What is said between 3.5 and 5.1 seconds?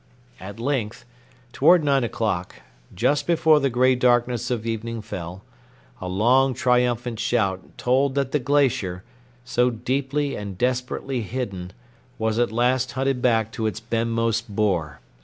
the gray darkness of evening